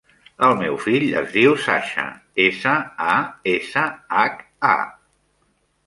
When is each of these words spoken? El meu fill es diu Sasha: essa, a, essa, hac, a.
El 0.45 0.53
meu 0.61 0.79
fill 0.85 1.05
es 1.21 1.29
diu 1.35 1.53
Sasha: 1.67 2.07
essa, 2.47 2.75
a, 3.11 3.13
essa, 3.55 3.87
hac, 4.25 4.45
a. 4.77 4.79